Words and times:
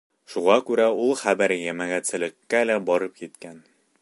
Шуға 0.35 0.55
күрә 0.69 0.87
ул 1.03 1.13
хәбәр 1.19 1.55
йәмәғәтселеккә 1.57 2.67
лә 2.71 2.83
барып 2.89 3.27
еткән. 3.27 3.63